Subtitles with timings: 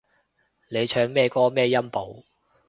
[0.71, 2.25] 你唱咩歌咩音部